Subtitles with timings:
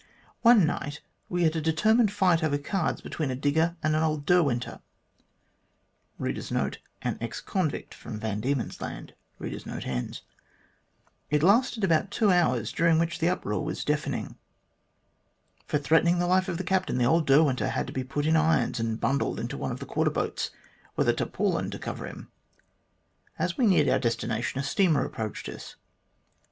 [0.41, 0.99] One night
[1.29, 4.81] we had a determined fight over cards between a digger and an old Derwenter.*
[6.19, 6.73] It
[11.53, 14.37] lasted about two hours, during which the uproar was deafening.
[15.67, 18.35] For threatening the life of the captain, the old Derwenter had to be put in
[18.35, 20.49] irons and bundled into one of the quarter boats,
[20.95, 22.31] with a tarpaulin to cover him.
[23.37, 25.75] As we neared our destination a steamer approached us.